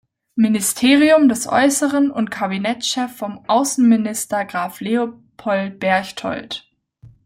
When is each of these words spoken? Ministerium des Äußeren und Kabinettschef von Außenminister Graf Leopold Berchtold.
Ministerium 0.35 1.29
des 1.29 1.45
Äußeren 1.45 2.09
und 2.09 2.31
Kabinettschef 2.31 3.15
von 3.15 3.39
Außenminister 3.47 4.45
Graf 4.45 4.79
Leopold 4.81 5.79
Berchtold. 5.79 6.65